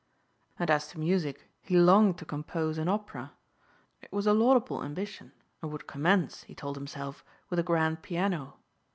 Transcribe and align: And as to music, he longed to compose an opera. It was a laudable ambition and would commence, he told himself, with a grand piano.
And 0.57 0.71
as 0.71 0.87
to 0.87 0.99
music, 0.99 1.47
he 1.61 1.77
longed 1.77 2.17
to 2.17 2.25
compose 2.25 2.79
an 2.79 2.89
opera. 2.89 3.33
It 4.01 4.11
was 4.11 4.25
a 4.25 4.33
laudable 4.33 4.83
ambition 4.83 5.31
and 5.61 5.71
would 5.71 5.85
commence, 5.85 6.41
he 6.41 6.55
told 6.55 6.75
himself, 6.75 7.23
with 7.51 7.59
a 7.59 7.63
grand 7.63 8.01
piano. 8.01 8.57